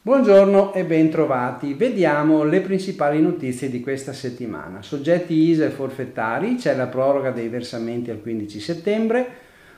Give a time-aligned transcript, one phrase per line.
[0.00, 1.74] Buongiorno e bentrovati.
[1.74, 4.80] Vediamo le principali notizie di questa settimana.
[4.80, 9.26] Soggetti ISA e forfettari, c'è la proroga dei versamenti al 15 settembre,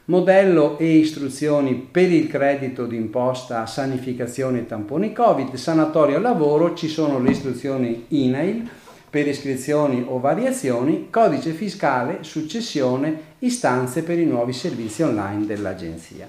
[0.05, 7.19] modello e istruzioni per il credito d'imposta sanificazione e tamponi Covid, sanatorio lavoro, ci sono
[7.19, 8.71] le istruzioni INAIL
[9.09, 16.29] per iscrizioni o variazioni, codice fiscale, successione, istanze per i nuovi servizi online dell'Agenzia.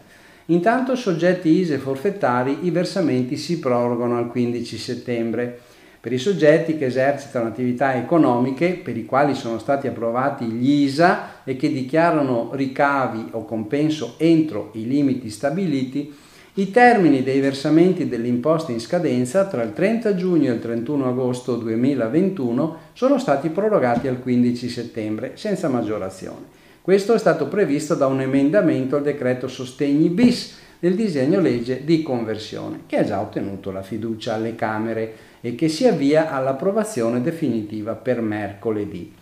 [0.49, 5.59] Intanto soggetti ISE forfettari i versamenti si prorogano al 15 settembre.
[5.99, 11.43] Per i soggetti che esercitano attività economiche per i quali sono stati approvati gli ISA
[11.43, 16.15] e che dichiarano ricavi o compenso entro i limiti stabiliti,
[16.57, 21.07] i termini dei versamenti delle imposte in scadenza tra il 30 giugno e il 31
[21.07, 26.55] agosto 2021 sono stati prorogati al 15 settembre senza maggiorazione.
[26.81, 32.01] Questo è stato previsto da un emendamento al decreto sostegni bis del disegno legge di
[32.01, 37.93] conversione, che ha già ottenuto la fiducia alle Camere e che si avvia all'approvazione definitiva
[37.93, 39.16] per mercoledì.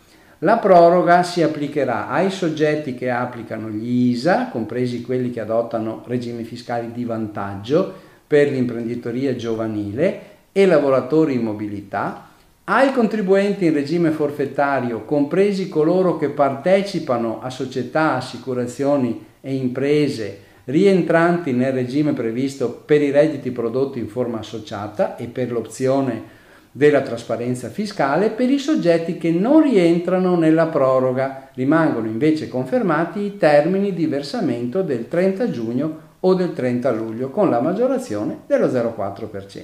[0.46, 6.44] La proroga si applicherà ai soggetti che applicano gli ISA, compresi quelli che adottano regimi
[6.44, 7.92] fiscali di vantaggio
[8.28, 12.28] per l'imprenditoria giovanile e lavoratori in mobilità,
[12.66, 21.54] ai contribuenti in regime forfettario, compresi coloro che partecipano a società, assicurazioni e imprese rientranti
[21.54, 26.44] nel regime previsto per i redditi prodotti in forma associata e per l'opzione
[26.78, 33.38] della trasparenza fiscale, per i soggetti che non rientrano nella proroga rimangono invece confermati i
[33.38, 39.64] termini di versamento del 30 giugno o del 30 luglio con la maggiorazione dello 0,4%.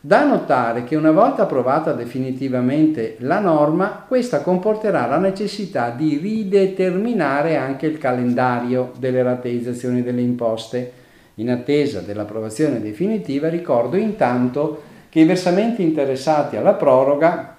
[0.00, 7.54] Da notare che una volta approvata definitivamente la norma, questa comporterà la necessità di rideterminare
[7.54, 10.92] anche il calendario delle rateizzazioni delle imposte.
[11.34, 17.56] In attesa dell'approvazione definitiva ricordo intanto che i versamenti interessati alla proroga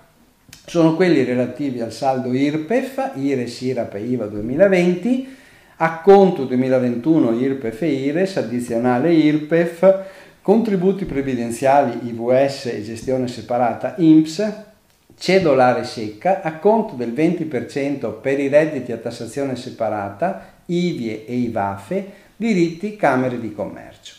[0.67, 5.35] sono quelli relativi al saldo IRPEF, IRES, IRAP e IVA 2020,
[5.77, 10.03] acconto 2021 IRPEF e IRES, addizionale IRPEF,
[10.43, 14.53] contributi previdenziali IVS e gestione separata INPS,
[15.17, 22.95] cedolare secca, acconto del 20% per i redditi a tassazione separata, IVIE e IVAFE, diritti
[22.95, 24.16] Camere di Commercio.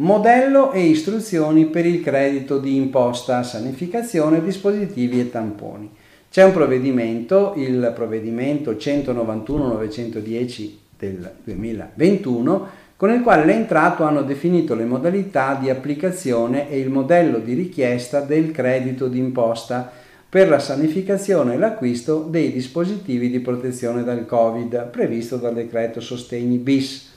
[0.00, 5.90] Modello e istruzioni per il credito di imposta, sanificazione, dispositivi e tamponi.
[6.30, 14.74] C'è un provvedimento, il provvedimento 191-910 del 2021, con il quale le entrato hanno definito
[14.74, 19.92] le modalità di applicazione e il modello di richiesta del credito d'imposta
[20.30, 26.56] per la sanificazione e l'acquisto dei dispositivi di protezione dal Covid previsto dal decreto Sostegni
[26.56, 27.09] bis.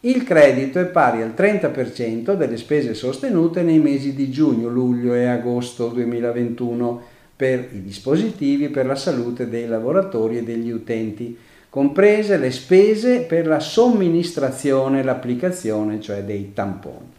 [0.00, 5.26] Il credito è pari al 30% delle spese sostenute nei mesi di giugno, luglio e
[5.26, 7.02] agosto 2021
[7.34, 11.36] per i dispositivi per la salute dei lavoratori e degli utenti
[11.68, 17.16] comprese le spese per la somministrazione e l'applicazione, cioè dei tamponi.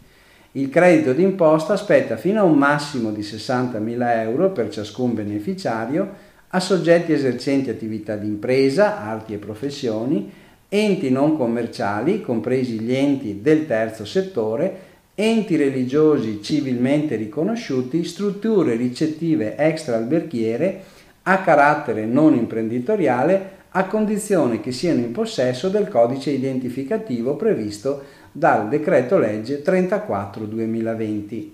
[0.54, 6.60] Il credito d'imposta spetta fino a un massimo di 60.000 euro per ciascun beneficiario a
[6.62, 10.32] soggetti esercenti attività di impresa, arti e professioni,
[10.70, 19.56] enti non commerciali, compresi gli enti del terzo settore, enti religiosi civilmente riconosciuti, strutture ricettive
[19.58, 20.84] extra alberghiere
[21.24, 28.70] a carattere non imprenditoriale a condizione che siano in possesso del codice identificativo previsto dal
[28.70, 31.50] decreto legge 34-2020.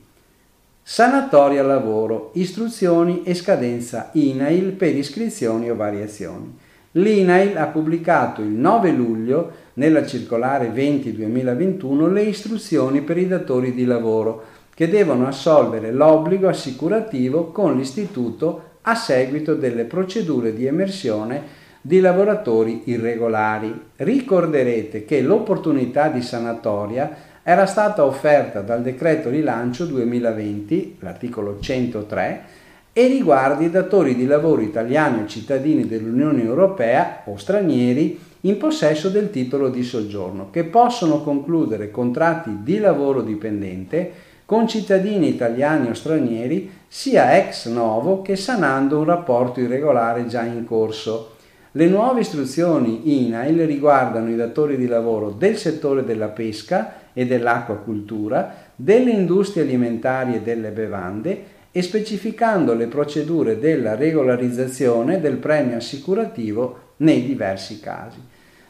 [0.83, 6.63] Sanatoria lavoro, istruzioni e scadenza INAIL per iscrizioni o variazioni.
[6.97, 13.83] L'INAIL ha pubblicato il 9 luglio nella circolare 20-2021 le istruzioni per i datori di
[13.83, 21.99] lavoro che devono assolvere l'obbligo assicurativo con l'istituto a seguito delle procedure di emersione di
[21.99, 23.77] lavoratori irregolari.
[23.97, 32.63] Ricorderete che l'opportunità di sanatoria era stata offerta dal decreto rilancio 2020, l'articolo 103,
[32.97, 39.09] e riguarda i datori di lavoro italiani o cittadini dell'Unione Europea o stranieri in possesso
[39.09, 44.11] del titolo di soggiorno, che possono concludere contratti di lavoro dipendente
[44.45, 50.63] con cittadini italiani o stranieri sia ex novo che sanando un rapporto irregolare già in
[50.63, 51.31] corso.
[51.73, 58.55] Le nuove istruzioni INAIL riguardano i datori di lavoro del settore della pesca e dell'acquacultura,
[58.73, 66.93] delle industrie alimentari e delle bevande e specificando le procedure della regolarizzazione del premio assicurativo
[66.97, 68.17] nei diversi casi.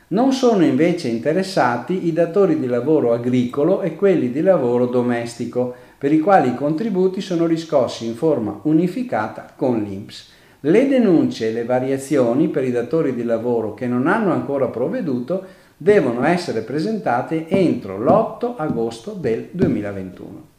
[0.07, 6.12] Non sono invece interessati i datori di lavoro agricolo e quelli di lavoro domestico, per
[6.12, 10.31] i quali i contributi sono riscossi in forma unificata con l'INPS.
[10.62, 15.44] Le denunce e le variazioni per i datori di lavoro che non hanno ancora provveduto
[15.78, 20.55] devono essere presentate entro l'8 agosto del 2021.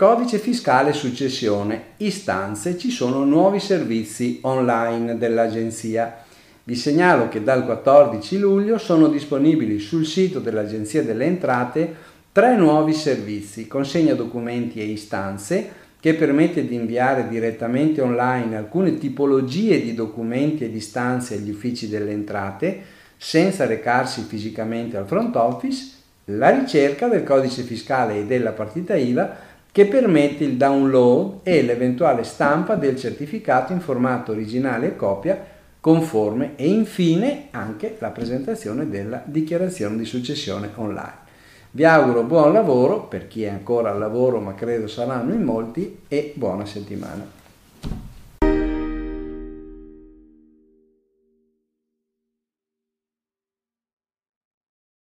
[0.00, 1.88] Codice fiscale successione.
[1.98, 2.78] Istanze.
[2.78, 6.24] Ci sono nuovi servizi online dell'Agenzia.
[6.64, 11.94] Vi segnalo che dal 14 luglio sono disponibili sul sito dell'Agenzia delle Entrate
[12.32, 15.70] tre nuovi servizi, consegna documenti e istanze,
[16.00, 22.12] che permette di inviare direttamente online alcune tipologie di documenti ed istanze agli uffici delle
[22.12, 22.80] entrate
[23.18, 29.48] senza recarsi fisicamente al front office, la ricerca del codice fiscale e della partita IVA
[29.72, 36.52] che permette il download e l'eventuale stampa del certificato in formato originale e copia conforme
[36.56, 41.28] e infine anche la presentazione della dichiarazione di successione online.
[41.72, 46.00] Vi auguro buon lavoro per chi è ancora al lavoro, ma credo saranno in molti,
[46.08, 47.39] e buona settimana.